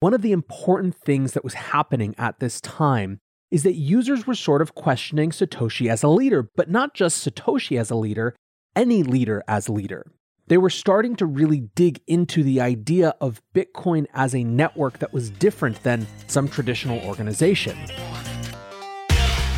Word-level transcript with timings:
One 0.00 0.14
of 0.14 0.22
the 0.22 0.30
important 0.30 0.94
things 0.94 1.32
that 1.32 1.42
was 1.42 1.54
happening 1.54 2.14
at 2.18 2.38
this 2.38 2.60
time 2.60 3.18
is 3.50 3.64
that 3.64 3.74
users 3.74 4.28
were 4.28 4.36
sort 4.36 4.62
of 4.62 4.76
questioning 4.76 5.30
Satoshi 5.30 5.90
as 5.90 6.04
a 6.04 6.08
leader, 6.08 6.48
but 6.54 6.70
not 6.70 6.94
just 6.94 7.26
Satoshi 7.26 7.76
as 7.80 7.90
a 7.90 7.96
leader, 7.96 8.36
any 8.76 9.02
leader 9.02 9.42
as 9.48 9.68
leader. 9.68 10.06
They 10.46 10.56
were 10.56 10.70
starting 10.70 11.16
to 11.16 11.26
really 11.26 11.62
dig 11.74 12.00
into 12.06 12.44
the 12.44 12.60
idea 12.60 13.16
of 13.20 13.42
Bitcoin 13.52 14.06
as 14.14 14.36
a 14.36 14.44
network 14.44 15.00
that 15.00 15.12
was 15.12 15.30
different 15.30 15.82
than 15.82 16.06
some 16.28 16.46
traditional 16.46 17.00
organization. 17.00 17.76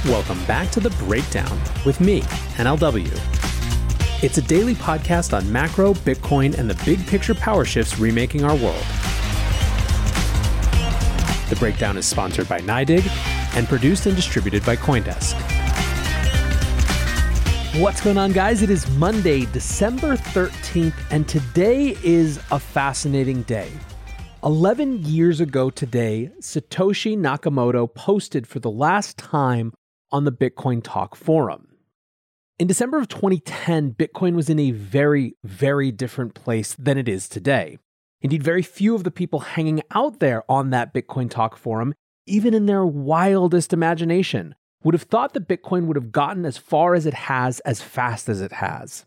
Welcome 0.07 0.43
back 0.47 0.71
to 0.71 0.81
The 0.81 0.97
Breakdown 1.05 1.61
with 1.85 2.01
me, 2.01 2.23
NLW. 2.57 3.13
It's 4.25 4.39
a 4.39 4.43
daily 4.43 4.75
podcast 4.75 5.37
on 5.37 5.53
macro, 5.53 5.93
Bitcoin, 5.93 6.57
and 6.57 6.71
the 6.71 6.83
big 6.87 7.07
picture 7.07 7.35
power 7.35 7.67
shifts 7.67 7.99
remaking 7.99 8.43
our 8.43 8.57
world. 8.57 8.87
The 11.51 11.57
Breakdown 11.57 11.97
is 11.97 12.07
sponsored 12.07 12.49
by 12.49 12.61
NYDIG 12.61 13.05
and 13.57 13.67
produced 13.67 14.07
and 14.07 14.15
distributed 14.15 14.65
by 14.65 14.77
Coindesk. 14.77 15.35
What's 17.81 18.01
going 18.01 18.19
on, 18.19 18.31
guys? 18.31 18.63
It 18.63 18.71
is 18.71 18.89
Monday, 18.91 19.47
December 19.47 20.17
13th, 20.17 20.95
and 21.11 21.27
today 21.27 21.97
is 22.05 22.39
a 22.53 22.61
fascinating 22.61 23.43
day. 23.43 23.69
11 24.45 25.05
years 25.05 25.41
ago 25.41 25.71
today, 25.71 26.31
Satoshi 26.39 27.19
Nakamoto 27.19 27.93
posted 27.93 28.47
for 28.47 28.61
the 28.61 28.71
last 28.71 29.19
time 29.19 29.73
on 30.13 30.23
the 30.23 30.33
Bitcoin 30.33 30.81
Talk 30.85 31.17
forum. 31.17 31.67
In 32.61 32.69
December 32.69 32.99
of 32.99 33.09
2010, 33.09 33.95
Bitcoin 33.95 34.37
was 34.37 34.49
in 34.49 34.61
a 34.61 34.71
very, 34.71 35.35
very 35.43 35.91
different 35.91 36.35
place 36.35 36.77
than 36.79 36.97
it 36.97 37.09
is 37.09 37.29
today. 37.29 37.79
Indeed, 38.23 38.43
very 38.43 38.63
few 38.63 38.95
of 38.95 39.05
the 39.05 39.11
people 39.11 39.41
hanging 39.41 39.83
out 39.93 40.21
there 40.21 40.45
on 40.51 40.71
that 40.71 40.93
Bitcoin 40.93 41.31
Talk 41.31 41.57
forum, 41.57 41.95
even 42.27 42.53
in 42.53 42.67
their 42.67 42.85
wildest 42.85 43.73
imagination, 43.73 44.55
would 44.83 44.95
have 44.95 45.03
thought 45.03 45.35
that 45.35 45.49
Bitcoin 45.49 45.87
would 45.87 45.97
have 45.97 46.13
gotten 46.13 46.45
as 46.45 46.59
far 46.59 46.95
as 46.95 47.07
it 47.07 47.15
has 47.15 47.61
as 47.61 47.83
fast 47.83 48.29
as 48.29 48.41
it 48.41 48.53
has. 48.53 49.07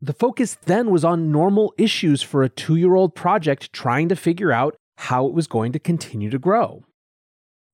The 0.00 0.12
focus 0.12 0.56
then 0.66 0.90
was 0.90 1.04
on 1.04 1.32
normal 1.32 1.74
issues 1.76 2.22
for 2.22 2.42
a 2.42 2.48
two 2.48 2.76
year 2.76 2.94
old 2.94 3.14
project 3.14 3.72
trying 3.72 4.08
to 4.08 4.16
figure 4.16 4.52
out 4.52 4.76
how 4.96 5.26
it 5.26 5.34
was 5.34 5.46
going 5.46 5.72
to 5.72 5.78
continue 5.78 6.30
to 6.30 6.38
grow. 6.38 6.84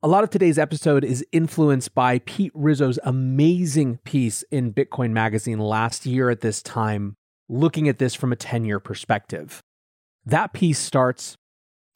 A 0.02 0.08
lot 0.08 0.24
of 0.24 0.30
today's 0.30 0.58
episode 0.58 1.04
is 1.04 1.24
influenced 1.32 1.94
by 1.94 2.18
Pete 2.20 2.52
Rizzo's 2.54 2.98
amazing 3.04 3.98
piece 4.04 4.42
in 4.50 4.72
Bitcoin 4.72 5.12
Magazine 5.12 5.58
last 5.58 6.04
year 6.04 6.28
at 6.30 6.42
this 6.42 6.62
time, 6.62 7.14
looking 7.48 7.88
at 7.88 7.98
this 7.98 8.14
from 8.14 8.32
a 8.32 8.36
10 8.36 8.64
year 8.64 8.80
perspective. 8.80 9.62
That 10.26 10.52
piece 10.52 10.78
starts 10.78 11.36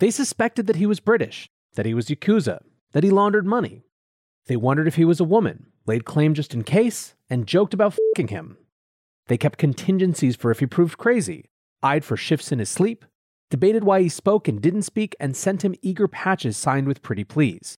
They 0.00 0.10
suspected 0.10 0.66
that 0.66 0.76
he 0.76 0.86
was 0.86 1.00
British, 1.00 1.48
that 1.74 1.86
he 1.86 1.94
was 1.94 2.06
Yakuza, 2.06 2.60
that 2.92 3.02
he 3.02 3.10
laundered 3.10 3.46
money. 3.46 3.82
They 4.46 4.56
wondered 4.56 4.86
if 4.86 4.96
he 4.96 5.04
was 5.04 5.18
a 5.18 5.24
woman, 5.24 5.66
laid 5.86 6.04
claim 6.04 6.34
just 6.34 6.54
in 6.54 6.62
case, 6.62 7.14
and 7.30 7.46
joked 7.46 7.74
about 7.74 7.94
fucking 7.94 8.28
him. 8.28 8.58
They 9.28 9.38
kept 9.38 9.58
contingencies 9.58 10.36
for 10.36 10.50
if 10.50 10.60
he 10.60 10.66
proved 10.66 10.98
crazy, 10.98 11.50
eyed 11.82 12.04
for 12.04 12.16
shifts 12.16 12.52
in 12.52 12.58
his 12.58 12.70
sleep, 12.70 13.04
debated 13.50 13.84
why 13.84 14.02
he 14.02 14.08
spoke 14.08 14.46
and 14.46 14.60
didn't 14.60 14.82
speak, 14.82 15.16
and 15.18 15.36
sent 15.36 15.64
him 15.64 15.74
eager 15.82 16.06
patches 16.06 16.56
signed 16.56 16.86
with 16.86 17.02
pretty 17.02 17.24
please. 17.24 17.76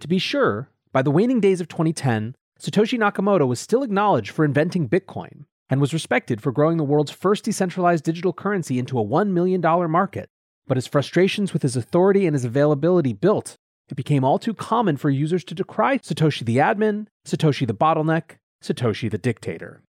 To 0.00 0.08
be 0.08 0.18
sure, 0.18 0.70
by 0.92 1.02
the 1.02 1.10
waning 1.10 1.40
days 1.40 1.60
of 1.60 1.68
2010, 1.68 2.34
Satoshi 2.58 2.98
Nakamoto 2.98 3.46
was 3.46 3.60
still 3.60 3.82
acknowledged 3.82 4.30
for 4.30 4.44
inventing 4.44 4.88
Bitcoin, 4.88 5.44
and 5.70 5.80
was 5.80 5.94
respected 5.94 6.42
for 6.42 6.50
growing 6.50 6.76
the 6.76 6.84
world's 6.84 7.12
first 7.12 7.44
decentralized 7.44 8.04
digital 8.04 8.32
currency 8.32 8.78
into 8.78 8.98
a 8.98 9.04
$1 9.04 9.28
million 9.28 9.60
market. 9.90 10.28
But 10.66 10.76
as 10.76 10.88
frustrations 10.88 11.52
with 11.52 11.62
his 11.62 11.76
authority 11.76 12.26
and 12.26 12.34
his 12.34 12.44
availability 12.44 13.12
built, 13.12 13.56
it 13.88 13.94
became 13.94 14.24
all 14.24 14.38
too 14.38 14.54
common 14.54 14.96
for 14.96 15.10
users 15.10 15.44
to 15.44 15.54
decry 15.54 15.98
Satoshi 15.98 16.44
the 16.44 16.58
admin, 16.58 17.06
Satoshi 17.26 17.66
the 17.66 17.74
bottleneck, 17.74 18.38
Satoshi 18.62 19.10
the 19.10 19.18
dictator. 19.18 19.82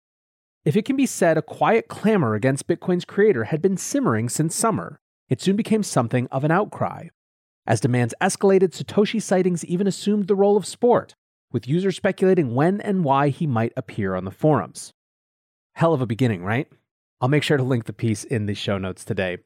If 0.65 0.75
it 0.75 0.85
can 0.85 0.97
be 0.97 1.05
said 1.05 1.37
a 1.37 1.41
quiet 1.41 1.87
clamor 1.87 2.35
against 2.35 2.67
Bitcoin's 2.67 3.05
creator 3.05 3.45
had 3.45 3.61
been 3.61 3.77
simmering 3.77 4.29
since 4.29 4.55
summer, 4.55 4.99
it 5.29 5.41
soon 5.41 5.55
became 5.55 5.83
something 5.83 6.27
of 6.27 6.43
an 6.43 6.51
outcry. 6.51 7.07
As 7.65 7.79
demands 7.79 8.13
escalated, 8.21 8.71
Satoshi 8.71 9.21
sightings 9.21 9.63
even 9.65 9.87
assumed 9.87 10.27
the 10.27 10.35
role 10.35 10.57
of 10.57 10.65
sport, 10.65 11.15
with 11.51 11.67
users 11.67 11.95
speculating 11.95 12.55
when 12.55 12.81
and 12.81 13.03
why 13.03 13.29
he 13.29 13.47
might 13.47 13.73
appear 13.77 14.15
on 14.15 14.25
the 14.25 14.31
forums. 14.31 14.91
Hell 15.73 15.93
of 15.93 16.01
a 16.01 16.05
beginning, 16.05 16.43
right? 16.43 16.67
I'll 17.21 17.29
make 17.29 17.43
sure 17.43 17.57
to 17.57 17.63
link 17.63 17.85
the 17.85 17.93
piece 17.93 18.23
in 18.23 18.45
the 18.45 18.53
show 18.53 18.77
notes 18.77 19.03
today. 19.03 19.37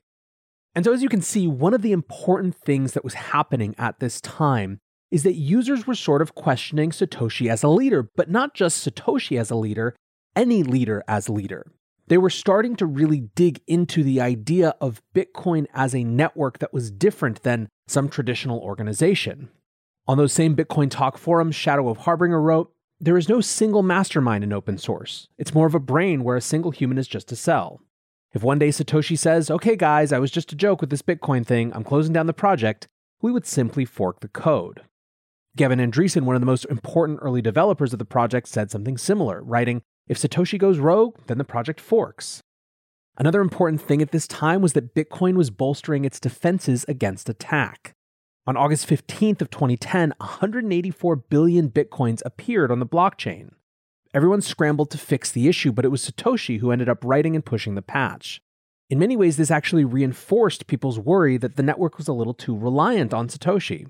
And 0.76 0.84
so, 0.86 0.94
as 0.94 1.04
you 1.04 1.10
can 1.10 1.22
see, 1.22 1.48
one 1.48 1.74
of 1.74 1.82
the 1.82 1.92
important 1.92 2.56
things 2.56 2.94
that 2.94 3.04
was 3.04 3.14
happening 3.14 3.76
at 3.78 4.00
this 4.00 4.20
time 4.22 4.80
is 5.12 5.24
that 5.24 5.36
users 5.36 5.86
were 5.86 5.96
sort 5.96 6.24
of 6.24 6.34
questioning 6.34 6.90
Satoshi 6.90 7.50
as 7.50 7.62
a 7.62 7.68
leader, 7.68 8.10
but 8.16 8.32
not 8.32 8.56
just 8.56 8.86
Satoshi 8.86 9.40
as 9.40 9.52
a 9.52 9.56
leader, 9.56 9.96
any 10.36 10.64
leader 10.64 11.04
as 11.08 11.30
leader. 11.30 11.72
They 12.08 12.18
were 12.18 12.32
starting 12.32 12.76
to 12.78 12.86
really 12.86 13.30
dig 13.36 13.62
into 13.68 14.04
the 14.04 14.20
idea 14.20 14.74
of 14.82 15.02
Bitcoin 15.14 15.68
as 15.74 15.94
a 15.94 16.04
network 16.04 16.60
that 16.60 16.74
was 16.74 16.92
different 16.92 17.44
than 17.44 17.70
some 17.88 18.10
traditional 18.10 18.60
organization. 18.60 19.50
On 20.08 20.18
those 20.18 20.34
same 20.34 20.56
Bitcoin 20.56 20.90
Talk 20.90 21.18
forums, 21.18 21.56
Shadow 21.56 21.90
of 21.90 22.00
Harbinger 22.00 22.42
wrote, 22.42 22.73
there 23.04 23.18
is 23.18 23.28
no 23.28 23.42
single 23.42 23.84
mastermind 23.84 24.46
in 24.46 24.54
open 24.54 24.78
source. 24.78 25.28
It's 25.38 25.54
more 25.54 25.68
of 25.68 25.76
a 25.76 25.80
brain 25.80 26.24
where 26.24 26.38
a 26.38 26.42
single 26.42 26.72
human 26.72 26.98
is 26.98 27.06
just 27.06 27.34
a 27.34 27.36
cell. 27.36 27.82
If 28.32 28.44
one 28.44 28.60
day 28.60 28.70
Satoshi 28.70 29.20
says, 29.20 29.52
okay, 29.52 29.76
guys, 29.76 30.14
I 30.14 30.20
was 30.20 30.32
just 30.32 30.54
a 30.54 30.56
joke 30.56 30.80
with 30.80 30.90
this 30.90 31.02
Bitcoin 31.02 31.46
thing, 31.46 31.74
I'm 31.74 31.84
closing 31.84 32.14
down 32.14 32.28
the 32.28 32.34
project, 32.34 32.88
we 33.22 33.30
would 33.30 33.46
simply 33.46 33.84
fork 33.84 34.22
the 34.22 34.30
code. 34.30 34.84
Gavin 35.58 35.80
Andresen, 35.80 36.24
one 36.24 36.36
of 36.36 36.42
the 36.42 36.46
most 36.46 36.64
important 36.66 37.20
early 37.22 37.42
developers 37.42 37.92
of 37.92 38.00
the 38.00 38.06
project, 38.06 38.48
said 38.48 38.72
something 38.72 38.98
similar, 38.98 39.44
writing, 39.44 39.82
If 40.08 40.18
Satoshi 40.18 40.58
goes 40.58 40.80
rogue, 40.80 41.18
then 41.28 41.38
the 41.38 41.44
project 41.44 41.82
forks. 41.82 42.42
Another 43.18 43.42
important 43.42 43.82
thing 43.82 44.02
at 44.02 44.12
this 44.12 44.28
time 44.28 44.62
was 44.62 44.74
that 44.74 44.96
Bitcoin 44.96 45.36
was 45.36 45.50
bolstering 45.50 46.06
its 46.06 46.22
defenses 46.22 46.86
against 46.88 47.28
attack. 47.28 47.92
On 48.46 48.58
August 48.58 48.90
15th 48.90 49.42
of 49.42 49.50
2010, 49.52 50.14
184 50.18 51.16
billion 51.16 51.70
bitcoins 51.70 52.22
appeared 52.26 52.72
on 52.72 52.80
the 52.80 52.86
blockchain. 52.86 53.52
Everyone 54.14 54.42
scrambled 54.42 54.92
to 54.92 54.98
fix 54.98 55.32
the 55.32 55.48
issue, 55.48 55.72
but 55.72 55.86
it 55.86 55.92
was 55.92 56.04
Satoshi 56.04 56.60
who 56.60 56.70
ended 56.70 56.90
up 56.90 57.06
writing 57.06 57.36
and 57.36 57.46
pushing 57.46 57.76
the 57.76 57.82
patch. 57.82 58.42
In 58.90 59.00
many 59.00 59.16
ways, 59.16 59.38
this 59.38 59.50
actually 59.50 59.86
reinforced 59.86 60.68
people's 60.68 61.00
worry 61.00 61.38
that 61.38 61.56
the 61.56 61.64
network 61.64 61.98
was 61.98 62.10
a 62.10 62.14
little 62.14 62.34
too 62.34 62.54
reliant 62.54 63.14
on 63.14 63.30
Satoshi. 63.30 63.88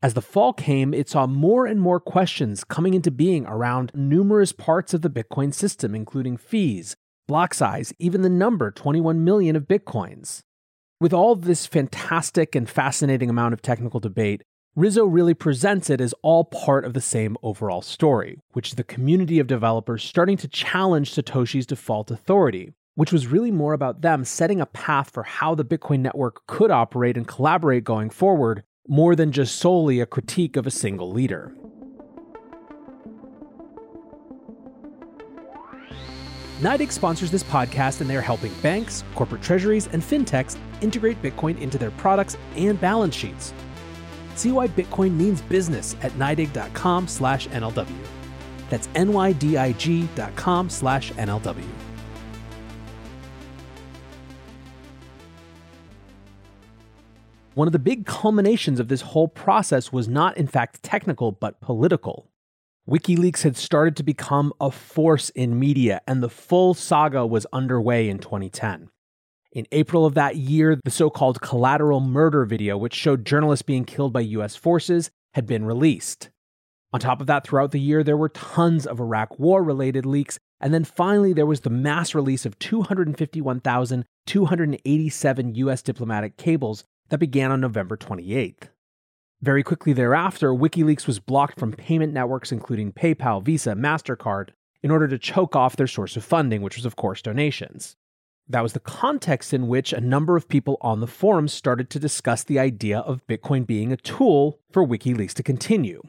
As 0.00 0.14
the 0.14 0.22
fall 0.22 0.52
came, 0.52 0.94
it 0.94 1.08
saw 1.08 1.26
more 1.26 1.66
and 1.66 1.80
more 1.80 1.98
questions 1.98 2.62
coming 2.62 2.94
into 2.94 3.10
being 3.10 3.44
around 3.46 3.90
numerous 3.92 4.52
parts 4.52 4.94
of 4.94 5.02
the 5.02 5.10
Bitcoin 5.10 5.52
system, 5.52 5.96
including 5.96 6.36
fees, 6.36 6.94
block 7.26 7.54
size, 7.54 7.92
even 7.98 8.22
the 8.22 8.30
number 8.30 8.70
21 8.70 9.24
million 9.24 9.56
of 9.56 9.66
Bitcoins. 9.66 10.42
With 11.00 11.14
all 11.14 11.34
this 11.34 11.64
fantastic 11.64 12.54
and 12.54 12.68
fascinating 12.68 13.30
amount 13.30 13.54
of 13.54 13.62
technical 13.62 14.00
debate, 14.00 14.42
Rizzo 14.76 15.06
really 15.06 15.32
presents 15.32 15.88
it 15.88 15.98
as 15.98 16.12
all 16.20 16.44
part 16.44 16.84
of 16.84 16.92
the 16.92 17.00
same 17.00 17.38
overall 17.42 17.80
story, 17.80 18.38
which 18.52 18.68
is 18.68 18.74
the 18.74 18.84
community 18.84 19.38
of 19.38 19.46
developers 19.46 20.04
starting 20.04 20.36
to 20.36 20.46
challenge 20.46 21.14
Satoshi's 21.14 21.64
default 21.64 22.10
authority, 22.10 22.74
which 22.96 23.12
was 23.12 23.28
really 23.28 23.50
more 23.50 23.72
about 23.72 24.02
them 24.02 24.26
setting 24.26 24.60
a 24.60 24.66
path 24.66 25.08
for 25.08 25.22
how 25.22 25.54
the 25.54 25.64
Bitcoin 25.64 26.00
network 26.00 26.46
could 26.46 26.70
operate 26.70 27.16
and 27.16 27.26
collaborate 27.26 27.84
going 27.84 28.10
forward, 28.10 28.62
more 28.86 29.16
than 29.16 29.32
just 29.32 29.56
solely 29.56 30.00
a 30.00 30.06
critique 30.06 30.54
of 30.54 30.66
a 30.66 30.70
single 30.70 31.10
leader. 31.10 31.54
NYDIG 36.60 36.92
sponsors 36.92 37.30
this 37.30 37.42
podcast 37.44 38.02
and 38.02 38.10
they 38.10 38.16
are 38.16 38.20
helping 38.20 38.52
banks, 38.60 39.02
corporate 39.14 39.40
treasuries, 39.40 39.86
and 39.94 40.02
fintechs 40.02 40.58
integrate 40.80 41.20
Bitcoin 41.22 41.60
into 41.60 41.78
their 41.78 41.90
products 41.92 42.36
and 42.56 42.80
balance 42.80 43.14
sheets. 43.14 43.52
See 44.34 44.52
why 44.52 44.68
Bitcoin 44.68 45.14
means 45.16 45.42
business 45.42 45.96
at 46.02 46.12
NYDIG.com 46.12 47.08
slash 47.08 47.48
NLW. 47.48 48.06
That's 48.70 48.86
NYDIG.com 48.88 50.70
slash 50.70 51.12
NLW. 51.12 51.64
One 57.54 57.68
of 57.68 57.72
the 57.72 57.78
big 57.78 58.06
culminations 58.06 58.80
of 58.80 58.88
this 58.88 59.00
whole 59.00 59.28
process 59.28 59.92
was 59.92 60.08
not, 60.08 60.36
in 60.36 60.46
fact, 60.46 60.82
technical, 60.82 61.32
but 61.32 61.60
political. 61.60 62.30
WikiLeaks 62.88 63.42
had 63.42 63.56
started 63.56 63.96
to 63.96 64.02
become 64.02 64.52
a 64.60 64.70
force 64.70 65.30
in 65.30 65.58
media, 65.58 66.00
and 66.06 66.22
the 66.22 66.30
full 66.30 66.74
saga 66.74 67.26
was 67.26 67.46
underway 67.52 68.08
in 68.08 68.18
2010. 68.18 68.88
In 69.52 69.66
April 69.72 70.06
of 70.06 70.14
that 70.14 70.36
year, 70.36 70.78
the 70.84 70.92
so 70.92 71.10
called 71.10 71.40
collateral 71.40 71.98
murder 71.98 72.44
video, 72.44 72.78
which 72.78 72.94
showed 72.94 73.26
journalists 73.26 73.62
being 73.62 73.84
killed 73.84 74.12
by 74.12 74.20
US 74.20 74.54
forces, 74.54 75.10
had 75.34 75.44
been 75.44 75.64
released. 75.64 76.30
On 76.92 77.00
top 77.00 77.20
of 77.20 77.26
that, 77.26 77.44
throughout 77.44 77.72
the 77.72 77.80
year, 77.80 78.04
there 78.04 78.16
were 78.16 78.28
tons 78.28 78.86
of 78.86 79.00
Iraq 79.00 79.40
war 79.40 79.64
related 79.64 80.06
leaks, 80.06 80.38
and 80.60 80.72
then 80.72 80.84
finally, 80.84 81.32
there 81.32 81.46
was 81.46 81.62
the 81.62 81.70
mass 81.70 82.14
release 82.14 82.46
of 82.46 82.60
251,287 82.60 85.54
US 85.56 85.82
diplomatic 85.82 86.36
cables 86.36 86.84
that 87.08 87.18
began 87.18 87.50
on 87.50 87.60
November 87.60 87.96
28th. 87.96 88.68
Very 89.42 89.64
quickly 89.64 89.92
thereafter, 89.92 90.50
WikiLeaks 90.50 91.08
was 91.08 91.18
blocked 91.18 91.58
from 91.58 91.72
payment 91.72 92.12
networks 92.12 92.52
including 92.52 92.92
PayPal, 92.92 93.42
Visa, 93.42 93.72
MasterCard 93.72 94.50
in 94.82 94.92
order 94.92 95.08
to 95.08 95.18
choke 95.18 95.56
off 95.56 95.74
their 95.74 95.88
source 95.88 96.16
of 96.16 96.24
funding, 96.24 96.62
which 96.62 96.76
was, 96.76 96.86
of 96.86 96.94
course, 96.94 97.20
donations. 97.20 97.96
That 98.50 98.64
was 98.64 98.72
the 98.72 98.80
context 98.80 99.54
in 99.54 99.68
which 99.68 99.92
a 99.92 100.00
number 100.00 100.36
of 100.36 100.48
people 100.48 100.76
on 100.80 100.98
the 100.98 101.06
forum 101.06 101.46
started 101.46 101.88
to 101.90 102.00
discuss 102.00 102.42
the 102.42 102.58
idea 102.58 102.98
of 102.98 103.24
Bitcoin 103.28 103.64
being 103.64 103.92
a 103.92 103.96
tool 103.96 104.58
for 104.72 104.84
WikiLeaks 104.84 105.34
to 105.34 105.44
continue. 105.44 106.02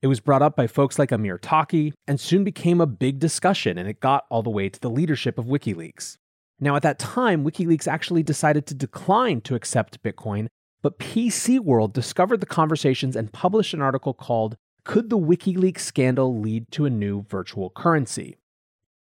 It 0.00 0.06
was 0.06 0.20
brought 0.20 0.40
up 0.40 0.54
by 0.54 0.68
folks 0.68 1.00
like 1.00 1.10
Amir 1.10 1.36
Taaki 1.36 1.92
and 2.06 2.20
soon 2.20 2.44
became 2.44 2.80
a 2.80 2.86
big 2.86 3.18
discussion, 3.18 3.76
and 3.76 3.88
it 3.88 3.98
got 3.98 4.24
all 4.30 4.44
the 4.44 4.50
way 4.50 4.68
to 4.68 4.78
the 4.78 4.88
leadership 4.88 5.36
of 5.36 5.46
WikiLeaks. 5.46 6.16
Now, 6.60 6.76
at 6.76 6.82
that 6.82 7.00
time, 7.00 7.44
WikiLeaks 7.44 7.88
actually 7.88 8.22
decided 8.22 8.66
to 8.66 8.74
decline 8.74 9.40
to 9.40 9.56
accept 9.56 10.00
Bitcoin, 10.04 10.46
but 10.82 11.00
PC 11.00 11.58
World 11.58 11.92
discovered 11.92 12.38
the 12.38 12.46
conversations 12.46 13.16
and 13.16 13.32
published 13.32 13.74
an 13.74 13.82
article 13.82 14.14
called 14.14 14.56
Could 14.84 15.10
the 15.10 15.18
WikiLeaks 15.18 15.80
Scandal 15.80 16.38
Lead 16.38 16.70
to 16.70 16.86
a 16.86 16.90
New 16.90 17.26
Virtual 17.28 17.68
Currency? 17.68 18.36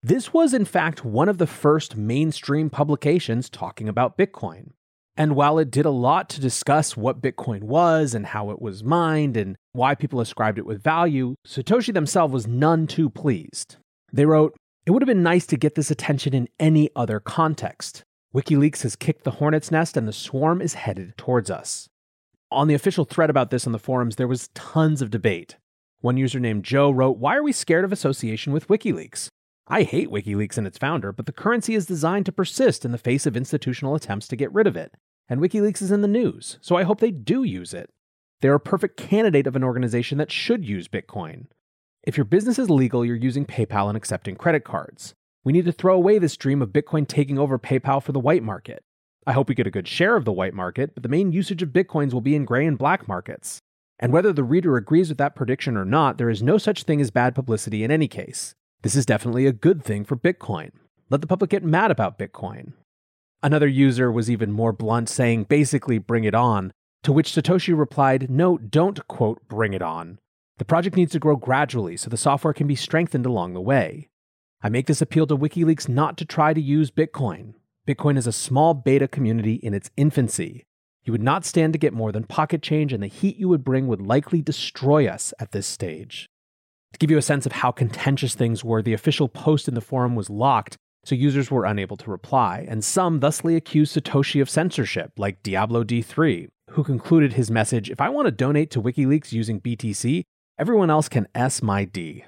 This 0.01 0.33
was, 0.33 0.53
in 0.53 0.63
fact, 0.63 1.03
one 1.03 1.27
of 1.27 1.39
the 1.39 1.47
first 1.47 1.97
mainstream 1.97 2.69
publications 2.69 3.49
talking 3.49 3.89
about 3.89 4.17
Bitcoin. 4.17 4.71
And 5.17 5.35
while 5.35 5.59
it 5.59 5.69
did 5.69 5.85
a 5.85 5.89
lot 5.89 6.29
to 6.29 6.39
discuss 6.39 6.95
what 6.95 7.21
Bitcoin 7.21 7.63
was 7.63 8.13
and 8.13 8.27
how 8.27 8.51
it 8.51 8.61
was 8.61 8.81
mined 8.81 9.35
and 9.35 9.57
why 9.73 9.95
people 9.95 10.21
ascribed 10.21 10.57
it 10.57 10.65
with 10.65 10.81
value, 10.81 11.35
Satoshi 11.45 11.93
themselves 11.93 12.31
was 12.31 12.47
none 12.47 12.87
too 12.87 13.09
pleased. 13.09 13.75
They 14.13 14.25
wrote, 14.25 14.55
It 14.85 14.91
would 14.91 15.01
have 15.01 15.07
been 15.07 15.21
nice 15.21 15.45
to 15.47 15.57
get 15.57 15.75
this 15.75 15.91
attention 15.91 16.33
in 16.33 16.47
any 16.57 16.89
other 16.95 17.19
context. 17.19 18.03
WikiLeaks 18.33 18.83
has 18.83 18.95
kicked 18.95 19.25
the 19.25 19.31
hornet's 19.31 19.69
nest 19.69 19.97
and 19.97 20.07
the 20.07 20.13
swarm 20.13 20.61
is 20.61 20.75
headed 20.75 21.17
towards 21.17 21.51
us. 21.51 21.89
On 22.49 22.69
the 22.69 22.73
official 22.73 23.03
thread 23.03 23.29
about 23.29 23.49
this 23.49 23.65
on 23.67 23.73
the 23.73 23.79
forums, 23.79 24.15
there 24.15 24.29
was 24.29 24.49
tons 24.53 25.01
of 25.01 25.11
debate. 25.11 25.57
One 25.99 26.15
user 26.15 26.39
named 26.39 26.63
Joe 26.63 26.89
wrote, 26.89 27.17
Why 27.17 27.35
are 27.35 27.43
we 27.43 27.51
scared 27.51 27.83
of 27.83 27.91
association 27.91 28.53
with 28.53 28.69
WikiLeaks? 28.69 29.27
I 29.69 29.83
hate 29.83 30.09
WikiLeaks 30.09 30.57
and 30.57 30.65
its 30.65 30.77
founder, 30.77 31.11
but 31.11 31.27
the 31.27 31.31
currency 31.31 31.75
is 31.75 31.85
designed 31.85 32.25
to 32.25 32.31
persist 32.31 32.83
in 32.83 32.91
the 32.91 32.97
face 32.97 33.25
of 33.25 33.37
institutional 33.37 33.95
attempts 33.95 34.27
to 34.29 34.35
get 34.35 34.53
rid 34.53 34.67
of 34.67 34.75
it 34.75 34.95
and 35.29 35.39
WikiLeaks 35.39 35.81
is 35.81 35.91
in 35.91 36.01
the 36.01 36.07
news, 36.07 36.57
so 36.59 36.75
I 36.75 36.83
hope 36.83 36.99
they 36.99 37.11
do 37.11 37.43
use 37.43 37.73
it. 37.73 37.89
They're 38.41 38.55
a 38.55 38.59
perfect 38.59 38.97
candidate 38.97 39.45
of 39.45 39.55
an 39.55 39.63
organization 39.63 40.17
that 40.17 40.31
should 40.31 40.65
use 40.67 40.87
Bitcoin. 40.87 41.45
If 42.03 42.17
your 42.17 42.25
business 42.25 42.57
is 42.57 42.69
legal, 42.69 43.05
you're 43.05 43.15
using 43.15 43.45
PayPal 43.45 43.89
and 43.89 43.97
accepting 43.97 44.35
credit 44.35 44.63
cards. 44.63 45.13
We 45.43 45.53
need 45.53 45.65
to 45.65 45.71
throw 45.71 45.95
away 45.95 46.17
this 46.17 46.37
dream 46.37 46.61
of 46.61 46.69
Bitcoin 46.69 47.07
taking 47.07 47.37
over 47.37 47.59
PayPal 47.59 48.01
for 48.01 48.11
the 48.11 48.19
white 48.19 48.43
market. 48.43 48.81
I 49.27 49.33
hope 49.33 49.49
we 49.49 49.55
get 49.55 49.67
a 49.67 49.71
good 49.71 49.87
share 49.87 50.15
of 50.15 50.25
the 50.25 50.31
white 50.31 50.53
market, 50.53 50.95
but 50.95 51.03
the 51.03 51.09
main 51.09 51.31
usage 51.31 51.61
of 51.61 51.69
Bitcoins 51.69 52.13
will 52.13 52.21
be 52.21 52.35
in 52.35 52.45
gray 52.45 52.65
and 52.65 52.77
black 52.77 53.07
markets. 53.07 53.59
And 53.99 54.11
whether 54.11 54.33
the 54.33 54.43
reader 54.43 54.77
agrees 54.77 55.09
with 55.09 55.17
that 55.19 55.35
prediction 55.35 55.77
or 55.77 55.85
not, 55.85 56.17
there 56.17 56.29
is 56.29 56.41
no 56.41 56.57
such 56.57 56.83
thing 56.83 57.01
as 57.01 57.11
bad 57.11 57.35
publicity 57.35 57.83
in 57.83 57.91
any 57.91 58.07
case. 58.07 58.55
This 58.81 58.95
is 58.95 59.05
definitely 59.05 59.45
a 59.45 59.51
good 59.51 59.83
thing 59.83 60.05
for 60.05 60.15
Bitcoin. 60.15 60.71
Let 61.09 61.19
the 61.19 61.27
public 61.27 61.49
get 61.49 61.65
mad 61.65 61.91
about 61.91 62.17
Bitcoin. 62.17 62.71
Another 63.43 63.67
user 63.67 64.09
was 64.09 64.31
even 64.31 64.53
more 64.53 64.71
blunt, 64.71 65.09
saying 65.09 65.45
basically, 65.45 65.97
bring 65.97 66.23
it 66.23 66.33
on, 66.33 66.71
to 67.03 67.11
which 67.11 67.31
Satoshi 67.31 67.77
replied, 67.77 68.29
no, 68.29 68.57
don't 68.57 69.05
quote, 69.09 69.45
bring 69.49 69.73
it 69.73 69.81
on. 69.81 70.17
The 70.59 70.65
project 70.65 70.95
needs 70.95 71.11
to 71.11 71.19
grow 71.19 71.35
gradually 71.35 71.97
so 71.97 72.09
the 72.09 72.15
software 72.15 72.53
can 72.53 72.67
be 72.67 72.75
strengthened 72.75 73.25
along 73.25 73.53
the 73.53 73.59
way. 73.59 74.07
I 74.61 74.69
make 74.69 74.87
this 74.87 75.01
appeal 75.01 75.27
to 75.27 75.37
WikiLeaks 75.37 75.89
not 75.89 76.17
to 76.17 76.25
try 76.25 76.53
to 76.53 76.61
use 76.61 76.89
Bitcoin. 76.89 77.55
Bitcoin 77.85 78.17
is 78.17 78.27
a 78.27 78.31
small 78.31 78.73
beta 78.73 79.09
community 79.09 79.55
in 79.55 79.73
its 79.73 79.91
infancy. 79.97 80.63
You 81.03 81.11
would 81.11 81.23
not 81.23 81.43
stand 81.43 81.73
to 81.73 81.79
get 81.79 81.93
more 81.93 82.13
than 82.13 82.23
pocket 82.23 82.61
change, 82.61 82.93
and 82.93 83.03
the 83.03 83.07
heat 83.07 83.35
you 83.35 83.49
would 83.49 83.65
bring 83.65 83.87
would 83.87 84.01
likely 84.01 84.41
destroy 84.41 85.05
us 85.05 85.33
at 85.37 85.51
this 85.51 85.67
stage. 85.67 86.29
To 86.93 86.99
give 86.99 87.11
you 87.11 87.17
a 87.17 87.21
sense 87.21 87.45
of 87.45 87.51
how 87.51 87.71
contentious 87.71 88.35
things 88.35 88.63
were, 88.63 88.81
the 88.81 88.93
official 88.93 89.29
post 89.29 89.67
in 89.67 89.75
the 89.75 89.81
forum 89.81 90.15
was 90.15 90.29
locked 90.29 90.77
so 91.05 91.15
users 91.15 91.49
were 91.49 91.65
unable 91.65 91.97
to 91.97 92.11
reply, 92.11 92.65
and 92.67 92.83
some 92.83 93.19
thusly 93.19 93.55
accused 93.55 93.95
Satoshi 93.95 94.41
of 94.41 94.49
censorship, 94.49 95.11
like 95.17 95.41
Diablo 95.43 95.83
D3, 95.83 96.49
who 96.71 96.83
concluded 96.83 97.33
his 97.33 97.49
message 97.49 97.89
If 97.89 98.01
I 98.01 98.09
want 98.09 98.27
to 98.27 98.31
donate 98.31 98.69
to 98.71 98.81
WikiLeaks 98.81 99.31
using 99.31 99.61
BTC, 99.61 100.23
everyone 100.57 100.89
else 100.89 101.09
can 101.09 101.27
S 101.33 101.61
my 101.61 101.85
D. 101.85 102.25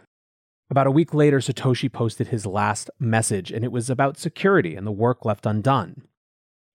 About 0.70 0.88
a 0.88 0.92
week 0.92 1.14
later, 1.14 1.40
Satoshi 1.40 1.92
posted 1.92 2.30
his 2.30 2.46
last 2.46 2.90
message, 2.98 3.52
and 3.52 3.66
it 3.66 3.72
was 3.72 3.90
about 3.90 4.18
security 4.18 4.76
and 4.76 4.88
the 4.88 4.92
work 4.92 5.26
left 5.26 5.46
undone. 5.46 6.04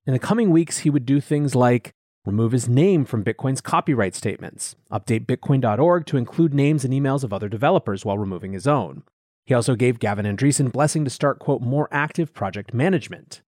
In 0.07 0.13
the 0.13 0.19
coming 0.19 0.51
weeks, 0.51 0.79
he 0.79 0.91
would 0.91 1.07
do 1.07 1.21
things 1.21 1.55
like 1.55 1.93
remove 2.27 2.53
his 2.53 2.69
name 2.69 3.05
from 3.05 3.25
Bitcoin's 3.25 3.61
copyright 3.61 4.15
statements, 4.15 4.77
update 4.93 5.25
Bitcoin.org 5.25 6.05
to 6.07 6.17
include 6.17 6.53
names 6.53 6.85
and 6.85 6.93
emails 6.93 7.25
of 7.25 7.33
other 7.33 7.49
developers 7.49 8.05
while 8.05 8.19
removing 8.19 8.53
his 8.53 8.67
own, 8.67 9.05
he 9.47 9.55
also 9.55 9.77
gave 9.77 10.01
Gavin 10.01 10.27
Andresen 10.27 10.73
blessing 10.73 11.05
to 11.05 11.11
start, 11.11 11.39
quote, 11.39 11.63
more 11.63 11.89
active 11.93 12.35
project 12.35 12.75
management. 12.75 13.43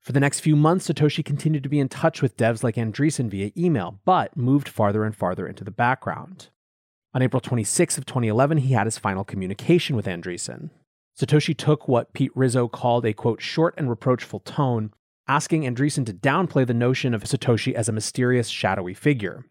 For 0.00 0.12
the 0.12 0.20
next 0.20 0.40
few 0.40 0.54
months, 0.54 0.88
Satoshi 0.88 1.24
continued 1.24 1.64
to 1.64 1.68
be 1.68 1.80
in 1.80 1.88
touch 1.88 2.22
with 2.22 2.36
devs 2.36 2.62
like 2.62 2.76
Andresen 2.76 3.28
via 3.28 3.50
email, 3.56 3.98
but 4.04 4.36
moved 4.36 4.68
farther 4.68 5.04
and 5.04 5.14
farther 5.14 5.48
into 5.48 5.64
the 5.64 5.72
background. 5.72 6.48
On 7.12 7.20
April 7.20 7.40
26 7.40 7.98
of 7.98 8.06
2011, 8.06 8.58
he 8.58 8.72
had 8.72 8.86
his 8.86 8.96
final 8.96 9.24
communication 9.24 9.96
with 9.96 10.06
Andresen. 10.06 10.70
Satoshi 11.20 11.56
took 11.56 11.88
what 11.88 12.12
Pete 12.12 12.30
Rizzo 12.36 12.68
called 12.68 13.04
a 13.04 13.12
quote 13.12 13.42
short 13.42 13.74
and 13.76 13.90
reproachful 13.90 14.38
tone, 14.40 14.92
asking 15.30 15.62
Andresen 15.62 16.04
to 16.04 16.12
downplay 16.12 16.66
the 16.66 16.74
notion 16.74 17.14
of 17.14 17.22
Satoshi 17.22 17.72
as 17.72 17.88
a 17.88 17.92
mysterious, 17.92 18.48
shadowy 18.48 18.94
figure. 18.94 19.44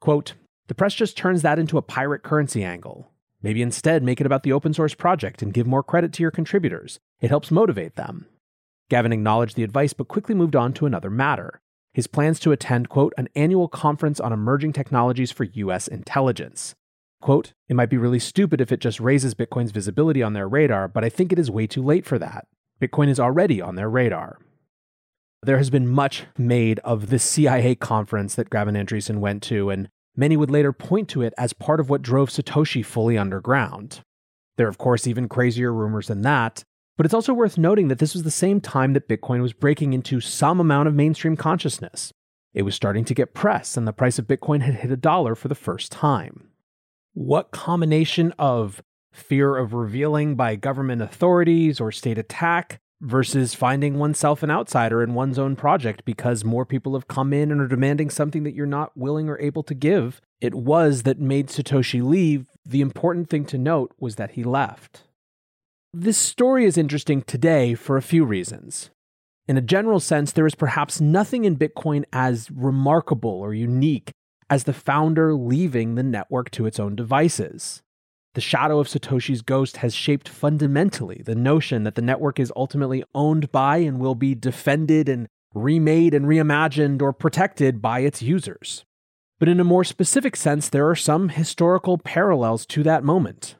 Quote, 0.00 0.32
the 0.66 0.74
press 0.74 0.94
just 0.94 1.14
turns 1.14 1.42
that 1.42 1.58
into 1.58 1.76
a 1.76 1.82
pirate 1.82 2.22
currency 2.22 2.64
angle. 2.64 3.12
Maybe 3.42 3.60
instead 3.60 4.02
make 4.02 4.18
it 4.18 4.26
about 4.26 4.44
the 4.44 4.52
open 4.52 4.72
source 4.72 4.94
project 4.94 5.42
and 5.42 5.52
give 5.52 5.66
more 5.66 5.82
credit 5.82 6.14
to 6.14 6.22
your 6.22 6.30
contributors. 6.30 6.98
It 7.20 7.28
helps 7.28 7.50
motivate 7.50 7.96
them. 7.96 8.24
Gavin 8.88 9.12
acknowledged 9.12 9.56
the 9.56 9.62
advice 9.62 9.92
but 9.92 10.08
quickly 10.08 10.34
moved 10.34 10.56
on 10.56 10.72
to 10.72 10.86
another 10.86 11.10
matter 11.10 11.60
his 11.92 12.06
plans 12.06 12.38
to 12.40 12.52
attend, 12.52 12.90
quote, 12.90 13.14
an 13.16 13.26
annual 13.34 13.68
conference 13.68 14.20
on 14.20 14.30
emerging 14.30 14.70
technologies 14.74 15.32
for 15.32 15.44
U.S. 15.44 15.88
intelligence. 15.88 16.74
Quote, 17.22 17.54
it 17.70 17.74
might 17.74 17.88
be 17.88 17.96
really 17.96 18.18
stupid 18.18 18.60
if 18.60 18.70
it 18.70 18.80
just 18.80 19.00
raises 19.00 19.34
Bitcoin's 19.34 19.70
visibility 19.70 20.22
on 20.22 20.34
their 20.34 20.46
radar, 20.46 20.88
but 20.88 21.04
I 21.04 21.08
think 21.08 21.32
it 21.32 21.38
is 21.38 21.50
way 21.50 21.66
too 21.66 21.82
late 21.82 22.04
for 22.04 22.18
that. 22.18 22.46
Bitcoin 22.82 23.08
is 23.08 23.18
already 23.18 23.62
on 23.62 23.76
their 23.76 23.88
radar. 23.88 24.38
There 25.46 25.58
has 25.58 25.70
been 25.70 25.88
much 25.88 26.24
made 26.36 26.80
of 26.80 27.08
the 27.08 27.18
CIA 27.18 27.74
conference 27.74 28.34
that 28.34 28.50
Gavin 28.50 28.74
Andresen 28.74 29.18
went 29.18 29.42
to, 29.44 29.70
and 29.70 29.88
Many 30.16 30.36
would 30.36 30.50
later 30.50 30.72
point 30.72 31.08
to 31.10 31.22
it 31.22 31.34
as 31.36 31.52
part 31.52 31.78
of 31.78 31.90
what 31.90 32.00
drove 32.00 32.30
Satoshi 32.30 32.84
fully 32.84 33.18
underground. 33.18 34.00
There 34.56 34.66
are, 34.66 34.70
of 34.70 34.78
course, 34.78 35.06
even 35.06 35.28
crazier 35.28 35.72
rumors 35.72 36.08
than 36.08 36.22
that, 36.22 36.64
but 36.96 37.04
it's 37.04 37.14
also 37.14 37.34
worth 37.34 37.58
noting 37.58 37.88
that 37.88 37.98
this 37.98 38.14
was 38.14 38.22
the 38.22 38.30
same 38.30 38.62
time 38.62 38.94
that 38.94 39.08
Bitcoin 39.08 39.42
was 39.42 39.52
breaking 39.52 39.92
into 39.92 40.20
some 40.20 40.58
amount 40.58 40.88
of 40.88 40.94
mainstream 40.94 41.36
consciousness. 41.36 42.14
It 42.54 42.62
was 42.62 42.74
starting 42.74 43.04
to 43.04 43.14
get 43.14 43.34
press, 43.34 43.76
and 43.76 43.86
the 43.86 43.92
price 43.92 44.18
of 44.18 44.26
Bitcoin 44.26 44.62
had 44.62 44.76
hit 44.76 44.90
a 44.90 44.96
dollar 44.96 45.34
for 45.34 45.48
the 45.48 45.54
first 45.54 45.92
time. 45.92 46.48
What 47.12 47.50
combination 47.50 48.32
of 48.38 48.82
fear 49.12 49.58
of 49.58 49.74
revealing 49.74 50.34
by 50.36 50.56
government 50.56 51.02
authorities 51.02 51.78
or 51.78 51.92
state 51.92 52.16
attack 52.16 52.80
versus 53.00 53.54
finding 53.54 53.98
oneself 53.98 54.42
an 54.42 54.50
outsider 54.50 55.02
in 55.02 55.14
one's 55.14 55.38
own 55.38 55.56
project 55.56 56.04
because 56.04 56.44
more 56.44 56.64
people 56.64 56.94
have 56.94 57.08
come 57.08 57.32
in 57.32 57.50
and 57.50 57.60
are 57.60 57.68
demanding 57.68 58.10
something 58.10 58.42
that 58.44 58.54
you're 58.54 58.66
not 58.66 58.96
willing 58.96 59.28
or 59.28 59.38
able 59.40 59.62
to 59.62 59.74
give. 59.74 60.20
It 60.40 60.54
was 60.54 61.02
that 61.02 61.20
made 61.20 61.48
Satoshi 61.48 62.02
leave. 62.02 62.48
The 62.64 62.80
important 62.80 63.28
thing 63.28 63.44
to 63.46 63.58
note 63.58 63.92
was 63.98 64.16
that 64.16 64.32
he 64.32 64.44
left. 64.44 65.04
This 65.92 66.18
story 66.18 66.64
is 66.64 66.76
interesting 66.76 67.22
today 67.22 67.74
for 67.74 67.96
a 67.96 68.02
few 68.02 68.24
reasons. 68.24 68.90
In 69.48 69.56
a 69.56 69.62
general 69.62 70.00
sense, 70.00 70.32
there 70.32 70.46
is 70.46 70.54
perhaps 70.54 71.00
nothing 71.00 71.44
in 71.44 71.56
Bitcoin 71.56 72.04
as 72.12 72.50
remarkable 72.50 73.30
or 73.30 73.54
unique 73.54 74.10
as 74.50 74.64
the 74.64 74.72
founder 74.72 75.34
leaving 75.34 75.94
the 75.94 76.02
network 76.02 76.50
to 76.52 76.66
its 76.66 76.80
own 76.80 76.96
devices. 76.96 77.82
The 78.36 78.42
shadow 78.42 78.80
of 78.80 78.86
Satoshi's 78.86 79.40
ghost 79.40 79.78
has 79.78 79.94
shaped 79.94 80.28
fundamentally 80.28 81.22
the 81.24 81.34
notion 81.34 81.84
that 81.84 81.94
the 81.94 82.02
network 82.02 82.38
is 82.38 82.52
ultimately 82.54 83.02
owned 83.14 83.50
by 83.50 83.78
and 83.78 83.98
will 83.98 84.14
be 84.14 84.34
defended 84.34 85.08
and 85.08 85.26
remade 85.54 86.12
and 86.12 86.26
reimagined 86.26 87.00
or 87.00 87.14
protected 87.14 87.80
by 87.80 88.00
its 88.00 88.20
users. 88.20 88.84
But 89.38 89.48
in 89.48 89.58
a 89.58 89.64
more 89.64 89.84
specific 89.84 90.36
sense, 90.36 90.68
there 90.68 90.86
are 90.86 90.94
some 90.94 91.30
historical 91.30 91.96
parallels 91.96 92.66
to 92.66 92.82
that 92.82 93.02
moment. 93.02 93.56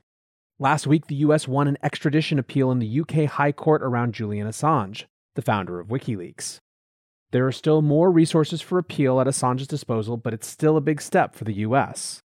Last 0.58 0.86
week, 0.86 1.06
the 1.06 1.24
US 1.24 1.48
won 1.48 1.68
an 1.68 1.78
extradition 1.82 2.38
appeal 2.38 2.70
in 2.70 2.78
the 2.78 3.00
UK 3.00 3.30
High 3.30 3.52
Court 3.52 3.82
around 3.82 4.12
Julian 4.12 4.46
Assange, 4.46 5.04
the 5.36 5.40
founder 5.40 5.80
of 5.80 5.88
WikiLeaks. 5.88 6.58
There 7.30 7.46
are 7.46 7.52
still 7.52 7.80
more 7.80 8.10
resources 8.10 8.60
for 8.60 8.76
appeal 8.76 9.22
at 9.22 9.26
Assange's 9.26 9.68
disposal, 9.68 10.18
but 10.18 10.34
it's 10.34 10.46
still 10.46 10.76
a 10.76 10.82
big 10.82 11.00
step 11.00 11.34
for 11.34 11.44
the 11.44 11.64
US 11.64 12.20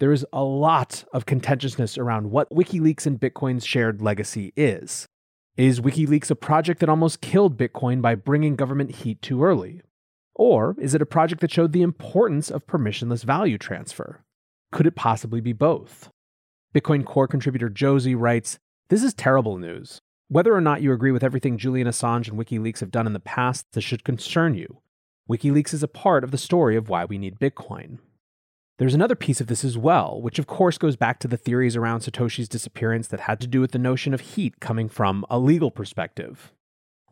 there 0.00 0.12
is 0.12 0.26
a 0.32 0.42
lot 0.42 1.04
of 1.12 1.26
contentiousness 1.26 1.96
around 1.96 2.30
what 2.30 2.50
WikiLeaks 2.50 3.06
and 3.06 3.20
Bitcoin's 3.20 3.64
shared 3.64 4.02
legacy 4.02 4.52
is. 4.56 5.06
Is 5.56 5.80
WikiLeaks 5.80 6.30
a 6.30 6.34
project 6.34 6.80
that 6.80 6.88
almost 6.88 7.20
killed 7.20 7.56
Bitcoin 7.56 8.02
by 8.02 8.16
bringing 8.16 8.56
government 8.56 8.96
heat 8.96 9.22
too 9.22 9.44
early? 9.44 9.82
Or 10.34 10.74
is 10.80 10.94
it 10.94 11.02
a 11.02 11.06
project 11.06 11.40
that 11.42 11.52
showed 11.52 11.72
the 11.72 11.82
importance 11.82 12.50
of 12.50 12.66
permissionless 12.66 13.22
value 13.22 13.56
transfer? 13.56 14.24
Could 14.72 14.86
it 14.86 14.96
possibly 14.96 15.40
be 15.40 15.52
both? 15.52 16.10
Bitcoin 16.74 17.04
Core 17.04 17.28
contributor 17.28 17.68
Josie 17.68 18.16
writes 18.16 18.58
This 18.88 19.04
is 19.04 19.14
terrible 19.14 19.58
news. 19.58 20.00
Whether 20.26 20.52
or 20.52 20.60
not 20.60 20.82
you 20.82 20.92
agree 20.92 21.12
with 21.12 21.22
everything 21.22 21.56
Julian 21.56 21.86
Assange 21.86 22.28
and 22.28 22.36
WikiLeaks 22.36 22.80
have 22.80 22.90
done 22.90 23.06
in 23.06 23.12
the 23.12 23.20
past, 23.20 23.66
this 23.74 23.84
should 23.84 24.02
concern 24.02 24.54
you. 24.54 24.80
WikiLeaks 25.30 25.72
is 25.72 25.84
a 25.84 25.88
part 25.88 26.24
of 26.24 26.32
the 26.32 26.38
story 26.38 26.74
of 26.74 26.88
why 26.88 27.04
we 27.04 27.16
need 27.16 27.38
Bitcoin. 27.38 27.98
There's 28.78 28.94
another 28.94 29.14
piece 29.14 29.40
of 29.40 29.46
this 29.46 29.64
as 29.64 29.78
well, 29.78 30.20
which 30.20 30.40
of 30.40 30.48
course 30.48 30.78
goes 30.78 30.96
back 30.96 31.20
to 31.20 31.28
the 31.28 31.36
theories 31.36 31.76
around 31.76 32.00
Satoshi's 32.00 32.48
disappearance 32.48 33.06
that 33.08 33.20
had 33.20 33.40
to 33.40 33.46
do 33.46 33.60
with 33.60 33.70
the 33.70 33.78
notion 33.78 34.12
of 34.12 34.20
heat 34.20 34.58
coming 34.58 34.88
from 34.88 35.24
a 35.30 35.38
legal 35.38 35.70
perspective. 35.70 36.52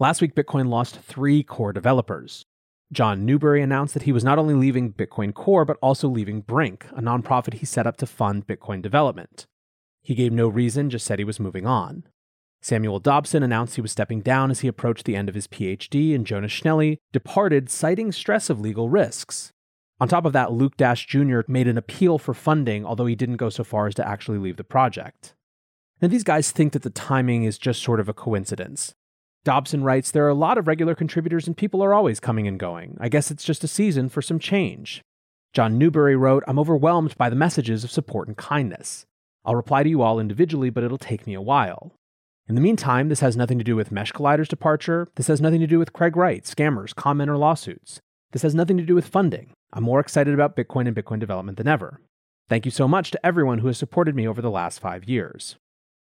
Last 0.00 0.20
week, 0.20 0.34
Bitcoin 0.34 0.68
lost 0.68 0.98
three 0.98 1.44
core 1.44 1.72
developers. 1.72 2.44
John 2.92 3.24
Newbery 3.24 3.62
announced 3.62 3.94
that 3.94 4.02
he 4.02 4.12
was 4.12 4.24
not 4.24 4.38
only 4.38 4.54
leaving 4.54 4.92
Bitcoin 4.92 5.32
Core, 5.32 5.64
but 5.64 5.78
also 5.80 6.08
leaving 6.08 6.40
Brink, 6.40 6.84
a 6.90 7.00
nonprofit 7.00 7.54
he 7.54 7.66
set 7.66 7.86
up 7.86 7.96
to 7.98 8.06
fund 8.06 8.46
Bitcoin 8.46 8.82
development. 8.82 9.46
He 10.02 10.16
gave 10.16 10.32
no 10.32 10.48
reason, 10.48 10.90
just 10.90 11.06
said 11.06 11.20
he 11.20 11.24
was 11.24 11.40
moving 11.40 11.64
on. 11.64 12.04
Samuel 12.60 12.98
Dobson 12.98 13.42
announced 13.42 13.76
he 13.76 13.80
was 13.80 13.92
stepping 13.92 14.20
down 14.20 14.50
as 14.50 14.60
he 14.60 14.68
approached 14.68 15.04
the 15.04 15.16
end 15.16 15.28
of 15.28 15.34
his 15.34 15.46
PhD, 15.46 16.14
and 16.14 16.26
Jonas 16.26 16.52
Schnelli 16.52 16.98
departed, 17.12 17.70
citing 17.70 18.12
stress 18.12 18.50
of 18.50 18.60
legal 18.60 18.88
risks. 18.88 19.52
On 20.02 20.08
top 20.08 20.24
of 20.24 20.32
that, 20.32 20.50
Luke 20.50 20.76
Dash 20.76 21.06
Jr. 21.06 21.42
made 21.46 21.68
an 21.68 21.78
appeal 21.78 22.18
for 22.18 22.34
funding, 22.34 22.84
although 22.84 23.06
he 23.06 23.14
didn't 23.14 23.36
go 23.36 23.48
so 23.48 23.62
far 23.62 23.86
as 23.86 23.94
to 23.94 24.08
actually 24.08 24.38
leave 24.38 24.56
the 24.56 24.64
project. 24.64 25.32
Now, 26.00 26.08
these 26.08 26.24
guys 26.24 26.50
think 26.50 26.72
that 26.72 26.82
the 26.82 26.90
timing 26.90 27.44
is 27.44 27.56
just 27.56 27.80
sort 27.80 28.00
of 28.00 28.08
a 28.08 28.12
coincidence. 28.12 28.96
Dobson 29.44 29.84
writes 29.84 30.10
There 30.10 30.24
are 30.24 30.28
a 30.28 30.34
lot 30.34 30.58
of 30.58 30.66
regular 30.66 30.96
contributors 30.96 31.46
and 31.46 31.56
people 31.56 31.84
are 31.84 31.94
always 31.94 32.18
coming 32.18 32.48
and 32.48 32.58
going. 32.58 32.96
I 33.00 33.08
guess 33.08 33.30
it's 33.30 33.44
just 33.44 33.62
a 33.62 33.68
season 33.68 34.08
for 34.08 34.20
some 34.20 34.40
change. 34.40 35.02
John 35.52 35.78
Newbery 35.78 36.16
wrote 36.16 36.42
I'm 36.48 36.58
overwhelmed 36.58 37.16
by 37.16 37.30
the 37.30 37.36
messages 37.36 37.84
of 37.84 37.92
support 37.92 38.26
and 38.26 38.36
kindness. 38.36 39.06
I'll 39.44 39.54
reply 39.54 39.84
to 39.84 39.88
you 39.88 40.02
all 40.02 40.18
individually, 40.18 40.70
but 40.70 40.82
it'll 40.82 40.98
take 40.98 41.28
me 41.28 41.34
a 41.34 41.40
while. 41.40 41.92
In 42.48 42.56
the 42.56 42.60
meantime, 42.60 43.08
this 43.08 43.20
has 43.20 43.36
nothing 43.36 43.58
to 43.58 43.64
do 43.64 43.76
with 43.76 43.92
Mesh 43.92 44.10
Collider's 44.10 44.48
departure. 44.48 45.06
This 45.14 45.28
has 45.28 45.40
nothing 45.40 45.60
to 45.60 45.68
do 45.68 45.78
with 45.78 45.92
Craig 45.92 46.16
Wright, 46.16 46.42
scammers, 46.42 46.92
comment, 46.92 47.30
or 47.30 47.36
lawsuits. 47.36 48.00
This 48.32 48.42
has 48.42 48.54
nothing 48.54 48.78
to 48.78 48.84
do 48.84 48.94
with 48.94 49.06
funding. 49.06 49.52
I'm 49.72 49.84
more 49.84 50.00
excited 50.00 50.34
about 50.34 50.56
Bitcoin 50.56 50.88
and 50.88 50.96
Bitcoin 50.96 51.20
development 51.20 51.58
than 51.58 51.68
ever. 51.68 52.00
Thank 52.48 52.64
you 52.64 52.70
so 52.70 52.88
much 52.88 53.10
to 53.10 53.26
everyone 53.26 53.58
who 53.58 53.68
has 53.68 53.78
supported 53.78 54.16
me 54.16 54.26
over 54.26 54.42
the 54.42 54.50
last 54.50 54.80
five 54.80 55.04
years. 55.04 55.56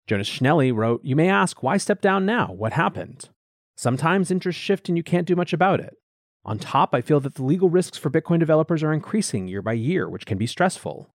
Jonas 0.07 0.29
Schnelli 0.29 0.73
wrote, 0.73 1.03
You 1.03 1.15
may 1.15 1.29
ask, 1.29 1.61
why 1.61 1.77
step 1.77 2.01
down 2.01 2.25
now? 2.25 2.51
What 2.51 2.73
happened? 2.73 3.29
Sometimes 3.75 4.31
interests 4.31 4.61
shift 4.61 4.87
and 4.87 4.97
you 4.97 5.03
can't 5.03 5.27
do 5.27 5.35
much 5.35 5.53
about 5.53 5.79
it. 5.79 5.95
On 6.43 6.57
top, 6.57 6.93
I 6.93 7.01
feel 7.01 7.19
that 7.19 7.35
the 7.35 7.43
legal 7.43 7.69
risks 7.69 7.97
for 7.97 8.09
Bitcoin 8.09 8.39
developers 8.39 8.83
are 8.83 8.93
increasing 8.93 9.47
year 9.47 9.61
by 9.61 9.73
year, 9.73 10.09
which 10.09 10.25
can 10.25 10.37
be 10.37 10.47
stressful. 10.47 11.09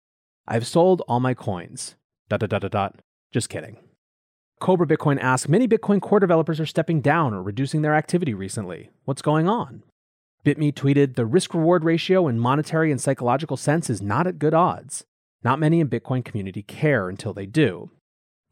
I've 0.47 0.67
sold 0.67 1.03
all 1.09 1.21
my 1.21 1.35
coins. 1.35 1.97
Dot 2.29 2.41
dot 2.41 2.51
dot 2.51 2.63
dot 2.63 2.71
dot. 2.71 3.01
Just 3.33 3.49
kidding. 3.49 3.79
Cobra 4.61 4.87
Bitcoin 4.87 5.21
asks 5.21 5.49
Many 5.49 5.67
Bitcoin 5.69 6.01
core 6.01 6.21
developers 6.21 6.61
are 6.61 6.67
stepping 6.67 7.01
down 7.01 7.35
or 7.35 7.43
reducing 7.43 7.83
their 7.83 7.95
activity 7.95 8.35
recently. 8.35 8.91
What's 9.05 9.23
going 9.23 9.49
on? 9.49 9.83
BitMe 10.47 10.73
tweeted 10.73 11.17
The 11.17 11.27
risk 11.27 11.55
reward 11.55 11.83
ratio 11.83 12.29
in 12.29 12.39
monetary 12.39 12.93
and 12.93 13.01
psychological 13.01 13.57
sense 13.57 13.91
is 13.91 14.01
not 14.01 14.29
at 14.29 14.39
good 14.39 14.55
odds. 14.55 15.05
Not 15.43 15.59
many 15.59 15.81
in 15.81 15.89
Bitcoin 15.89 16.25
community 16.25 16.63
care 16.63 17.09
until 17.09 17.35
they 17.35 17.47
do. 17.47 17.91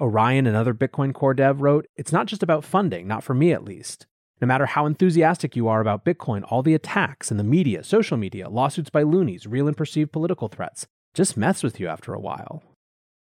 Orion, 0.01 0.49
another 0.49 0.75
Bitcoin 0.75 1.15
core 1.15 1.35
dev, 1.35 1.61
wrote 1.61 1.87
It's 1.95 2.11
not 2.11 2.27
just 2.27 2.43
about 2.43 2.65
funding, 2.65 3.07
not 3.07 3.23
for 3.23 3.33
me 3.33 3.53
at 3.53 3.65
least. 3.65 4.07
No 4.41 4.47
matter 4.49 4.67
how 4.67 4.87
enthusiastic 4.87 5.55
you 5.55 5.69
are 5.69 5.81
about 5.81 6.05
Bitcoin, 6.05 6.43
all 6.49 6.65
the 6.65 6.75
attacks 6.75 7.31
in 7.31 7.37
the 7.37 7.45
media, 7.45 7.85
social 7.85 8.17
media, 8.17 8.49
lawsuits 8.49 8.91
by 8.91 9.05
loonies, 9.05 9.47
real 9.47 9.69
and 9.69 9.77
perceived 9.77 10.11
political 10.11 10.49
threats 10.49 10.89
just 11.15 11.37
mess 11.37 11.63
with 11.63 11.79
you 11.79 11.87
after 11.87 12.13
a 12.13 12.21
while. 12.21 12.65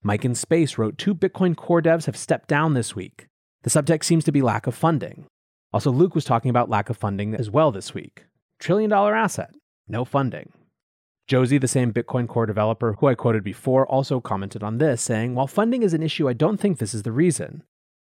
Mike 0.04 0.24
in 0.24 0.36
Space 0.36 0.78
wrote 0.78 0.98
Two 0.98 1.16
Bitcoin 1.16 1.56
core 1.56 1.82
devs 1.82 2.06
have 2.06 2.16
stepped 2.16 2.48
down 2.48 2.74
this 2.74 2.94
week. 2.94 3.26
The 3.64 3.70
subtext 3.70 4.04
seems 4.04 4.22
to 4.22 4.32
be 4.32 4.40
lack 4.40 4.68
of 4.68 4.74
funding. 4.76 5.26
Also, 5.72 5.90
Luke 5.90 6.14
was 6.14 6.24
talking 6.24 6.50
about 6.50 6.70
lack 6.70 6.90
of 6.90 6.96
funding 6.96 7.34
as 7.34 7.50
well 7.50 7.72
this 7.72 7.92
week. 7.92 8.26
Trillion 8.62 8.90
dollar 8.90 9.16
asset, 9.16 9.56
no 9.88 10.04
funding. 10.04 10.52
Josie, 11.26 11.58
the 11.58 11.66
same 11.66 11.92
Bitcoin 11.92 12.28
core 12.28 12.46
developer 12.46 12.92
who 12.92 13.08
I 13.08 13.16
quoted 13.16 13.42
before, 13.42 13.84
also 13.88 14.20
commented 14.20 14.62
on 14.62 14.78
this, 14.78 15.02
saying, 15.02 15.34
While 15.34 15.48
funding 15.48 15.82
is 15.82 15.94
an 15.94 16.02
issue, 16.04 16.28
I 16.28 16.32
don't 16.32 16.58
think 16.58 16.78
this 16.78 16.94
is 16.94 17.02
the 17.02 17.10
reason. 17.10 17.64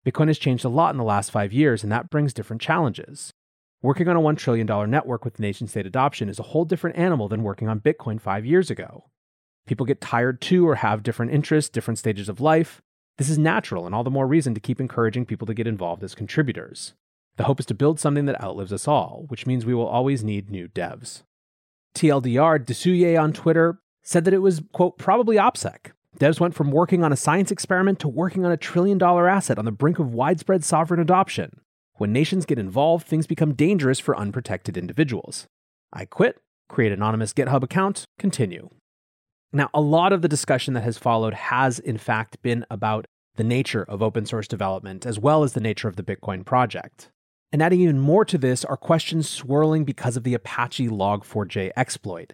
Bitcoin 0.08 0.28
has 0.28 0.38
changed 0.38 0.64
a 0.64 0.70
lot 0.70 0.94
in 0.94 0.98
the 0.98 1.04
last 1.04 1.30
five 1.30 1.52
years, 1.52 1.84
and 1.84 1.92
that 1.92 2.10
brings 2.10 2.34
different 2.34 2.62
challenges. 2.62 3.34
Working 3.82 4.08
on 4.08 4.16
a 4.16 4.22
$1 4.22 4.38
trillion 4.38 4.90
network 4.90 5.26
with 5.26 5.42
nation 5.42 5.68
state 5.68 5.86
adoption 5.86 6.30
is 6.30 6.40
a 6.40 6.44
whole 6.44 6.64
different 6.64 6.96
animal 6.96 7.28
than 7.28 7.44
working 7.44 7.68
on 7.68 7.82
Bitcoin 7.82 8.22
five 8.22 8.46
years 8.46 8.72
ago. 8.72 9.10
People 9.68 9.86
get 9.86 10.00
tired 10.00 10.40
too 10.40 10.66
or 10.66 10.76
have 10.76 11.04
different 11.04 11.34
interests, 11.34 11.70
different 11.70 12.00
stages 12.00 12.30
of 12.30 12.40
life. 12.40 12.82
This 13.18 13.30
is 13.30 13.38
natural 13.38 13.86
and 13.86 13.94
all 13.94 14.06
the 14.06 14.10
more 14.10 14.26
reason 14.26 14.54
to 14.54 14.62
keep 14.62 14.80
encouraging 14.80 15.26
people 15.26 15.48
to 15.48 15.54
get 15.54 15.68
involved 15.68 16.02
as 16.02 16.16
contributors. 16.16 16.94
The 17.38 17.44
hope 17.46 17.60
is 17.60 17.66
to 17.68 17.74
build 17.74 18.00
something 18.00 18.26
that 18.26 18.42
outlives 18.42 18.72
us 18.72 18.88
all, 18.88 19.26
which 19.28 19.46
means 19.46 19.66
we 19.66 19.74
will 19.74 19.88
always 19.88 20.24
need 20.24 20.50
new 20.50 20.68
devs. 20.68 21.24
TLDR, 21.96 22.60
Desuye 22.66 23.22
on 23.22 23.34
Twitter, 23.34 23.80
said 24.04 24.26
that 24.26 24.34
it 24.34 24.40
was, 24.40 24.62
quote, 24.72 24.98
probably 24.98 25.38
OPSEC. 25.38 25.92
Devs 26.20 26.40
went 26.40 26.56
from 26.56 26.72
working 26.72 27.04
on 27.04 27.12
a 27.12 27.18
science 27.18 27.52
experiment 27.52 28.00
to 28.00 28.08
working 28.08 28.46
on 28.46 28.52
a 28.52 28.58
trillion 28.58 28.98
dollar 28.98 29.28
asset 29.28 29.58
on 29.60 29.66
the 29.66 29.72
brink 29.72 30.00
of 30.00 30.14
widespread 30.14 30.64
sovereign 30.64 31.00
adoption. 31.00 31.60
When 31.96 32.14
nations 32.14 32.46
get 32.46 32.60
involved, 32.60 33.08
things 33.08 33.28
become 33.28 33.54
dangerous 33.54 34.00
for 34.00 34.18
unprotected 34.18 34.78
individuals. 34.78 35.48
I 35.92 36.06
quit, 36.06 36.38
create 36.70 36.92
anonymous 36.92 37.34
GitHub 37.34 37.64
account, 37.64 38.06
continue. 38.18 38.70
Now, 39.52 39.70
a 39.74 39.82
lot 39.82 40.14
of 40.14 40.22
the 40.22 40.28
discussion 40.28 40.74
that 40.74 40.84
has 40.84 40.98
followed 40.98 41.34
has, 41.34 41.80
in 41.80 41.98
fact, 41.98 42.42
been 42.42 42.66
about 42.70 43.06
the 43.36 43.44
nature 43.44 43.84
of 43.84 44.02
open 44.02 44.26
source 44.26 44.48
development 44.48 45.06
as 45.06 45.20
well 45.20 45.44
as 45.44 45.54
the 45.54 45.62
nature 45.62 45.88
of 45.88 45.96
the 45.96 46.04
Bitcoin 46.04 46.46
project. 46.46 47.10
And 47.52 47.62
adding 47.62 47.82
even 47.82 48.00
more 48.00 48.26
to 48.26 48.38
this 48.38 48.66
are 48.66 48.78
questions 48.78 49.30
swirling 49.30 49.86
because 49.86 50.18
of 50.18 50.24
the 50.24 50.34
Apache 50.34 50.90
Log4j 50.90 51.72
exploit. 51.76 52.34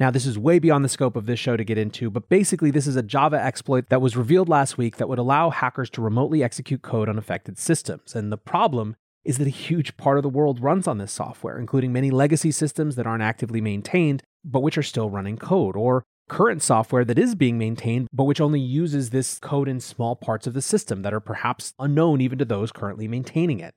Now, 0.00 0.12
this 0.12 0.26
is 0.26 0.38
way 0.38 0.60
beyond 0.60 0.84
the 0.84 0.88
scope 0.88 1.16
of 1.16 1.26
this 1.26 1.40
show 1.40 1.56
to 1.56 1.64
get 1.64 1.76
into, 1.76 2.08
but 2.08 2.28
basically, 2.28 2.70
this 2.70 2.86
is 2.86 2.94
a 2.94 3.02
Java 3.02 3.42
exploit 3.42 3.88
that 3.88 4.00
was 4.00 4.16
revealed 4.16 4.48
last 4.48 4.78
week 4.78 4.96
that 4.96 5.08
would 5.08 5.18
allow 5.18 5.50
hackers 5.50 5.90
to 5.90 6.00
remotely 6.00 6.42
execute 6.42 6.82
code 6.82 7.08
on 7.08 7.18
affected 7.18 7.58
systems. 7.58 8.14
And 8.14 8.30
the 8.30 8.36
problem 8.36 8.94
is 9.24 9.38
that 9.38 9.48
a 9.48 9.50
huge 9.50 9.96
part 9.96 10.16
of 10.16 10.22
the 10.22 10.28
world 10.28 10.60
runs 10.60 10.86
on 10.86 10.98
this 10.98 11.12
software, 11.12 11.58
including 11.58 11.92
many 11.92 12.10
legacy 12.10 12.52
systems 12.52 12.94
that 12.94 13.06
aren't 13.06 13.24
actively 13.24 13.60
maintained, 13.60 14.22
but 14.44 14.60
which 14.60 14.78
are 14.78 14.82
still 14.82 15.10
running 15.10 15.36
code, 15.36 15.74
or 15.74 16.04
current 16.28 16.62
software 16.62 17.04
that 17.04 17.18
is 17.18 17.34
being 17.34 17.58
maintained, 17.58 18.06
but 18.12 18.24
which 18.24 18.40
only 18.40 18.60
uses 18.60 19.10
this 19.10 19.38
code 19.40 19.68
in 19.68 19.80
small 19.80 20.14
parts 20.14 20.46
of 20.46 20.54
the 20.54 20.62
system 20.62 21.02
that 21.02 21.12
are 21.12 21.20
perhaps 21.20 21.74
unknown 21.78 22.20
even 22.20 22.38
to 22.38 22.44
those 22.44 22.70
currently 22.70 23.08
maintaining 23.08 23.58
it. 23.58 23.74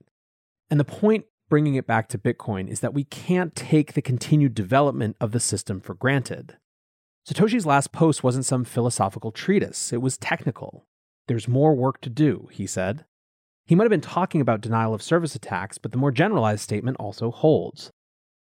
And 0.72 0.80
the 0.80 0.86
point 0.86 1.25
bringing 1.50 1.75
it 1.75 1.86
back 1.86 2.08
to 2.08 2.18
Bitcoin 2.18 2.70
is 2.70 2.80
that 2.80 2.94
we 2.94 3.04
can't 3.04 3.54
take 3.56 3.94
the 3.94 4.01
continued 4.01 4.56
development 4.56 5.18
of 5.20 5.34
the 5.34 5.40
system 5.42 5.82
for 5.82 5.94
granted. 5.94 6.56
Satoshi's 7.30 7.66
last 7.66 7.92
post 7.92 8.24
wasn't 8.24 8.46
some 8.46 8.63
philosophical 8.63 9.34
treatise, 9.34 9.92
it 9.92 10.01
was 10.01 10.18
technical. 10.18 10.88
There's 11.28 11.50
more 11.50 11.75
work 11.75 12.00
to 12.01 12.10
do, 12.10 12.48
he 12.51 12.66
said. 12.66 13.04
He 13.66 13.75
might 13.75 13.84
have 13.84 13.92
been 13.92 14.01
talking 14.01 14.40
about 14.40 14.62
denial 14.62 14.94
of 14.94 15.04
service 15.04 15.36
attacks, 15.36 15.78
but 15.78 15.92
the 15.92 15.98
more 15.98 16.10
generalized 16.10 16.62
statement 16.62 16.98
also 17.00 17.32
holds. 17.32 17.92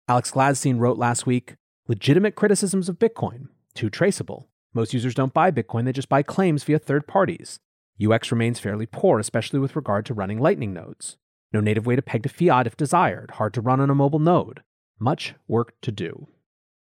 Alex 0.08 0.32
Gladstein 0.32 0.80
wrote 0.80 0.98
last 0.98 1.26
week 1.26 1.56
legitimate 1.88 2.36
criticisms 2.36 2.88
of 2.88 3.00
Bitcoin, 3.00 3.48
too 3.74 3.90
traceable. 3.90 4.48
Most 4.74 4.94
users 4.94 5.16
don't 5.16 5.34
buy 5.34 5.50
Bitcoin, 5.50 5.86
they 5.86 5.92
just 5.92 6.10
buy 6.10 6.22
claims 6.22 6.64
via 6.64 6.78
third 6.78 7.08
parties. 7.08 7.60
UX 8.02 8.32
remains 8.32 8.60
fairly 8.60 8.86
poor, 8.86 9.18
especially 9.18 9.60
with 9.60 9.76
regard 9.76 10.06
to 10.06 10.14
running 10.14 10.40
Lightning 10.40 10.74
nodes. 10.74 11.18
No 11.52 11.60
native 11.60 11.86
way 11.86 11.96
to 11.96 12.02
peg 12.02 12.24
to 12.24 12.30
fiat 12.30 12.68
if 12.68 12.78
desired, 12.78 13.32
hard 13.32 13.54
to 13.56 13.62
run 13.62 13.80
on 13.80 13.90
a 13.90 13.96
mobile 13.96 14.20
node. 14.20 14.62
Much 15.00 15.34
work 15.48 15.74
to 15.82 15.92
do. 15.92 16.28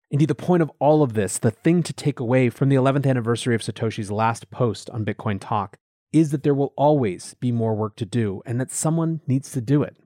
Indeed, 0.10 0.28
the 0.30 0.36
point 0.36 0.62
of 0.62 0.72
all 0.80 1.02
of 1.02 1.14
this, 1.14 1.40
the 1.40 1.52
thing 1.52 1.82
to 1.84 1.92
take 1.92 2.20
away 2.20 2.50
from 2.50 2.70
the 2.70 2.76
11th 2.76 3.08
anniversary 3.08 3.56
of 3.56 3.62
Satoshi's 3.62 4.12
last 4.12 4.52
post 4.52 4.90
on 4.92 5.04
Bitcoin 5.04 5.40
Talk, 5.40 5.78
is 6.12 6.30
that 6.30 6.44
there 6.44 6.54
will 6.54 6.74
always 6.78 7.34
be 7.40 7.52
more 7.52 7.74
work 7.74 7.96
to 7.96 8.06
do 8.06 8.44
and 8.46 8.62
that 8.62 8.72
someone 8.72 9.22
needs 9.26 9.52
to 9.52 9.62
do 9.62 9.82
it. 9.82 9.98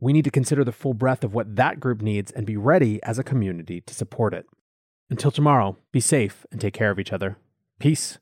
We 0.00 0.14
need 0.14 0.24
to 0.24 0.30
consider 0.30 0.64
the 0.64 0.72
full 0.72 0.94
breadth 0.94 1.22
of 1.22 1.34
what 1.34 1.56
that 1.56 1.78
group 1.78 2.00
needs 2.00 2.32
and 2.32 2.46
be 2.46 2.56
ready 2.56 3.02
as 3.02 3.18
a 3.18 3.24
community 3.24 3.82
to 3.82 3.94
support 3.94 4.32
it. 4.32 4.46
Until 5.10 5.30
tomorrow, 5.30 5.76
be 5.92 6.00
safe 6.00 6.46
and 6.50 6.60
take 6.60 6.74
care 6.74 6.90
of 6.90 6.98
each 6.98 7.12
other. 7.12 7.36
Peace. 7.78 8.18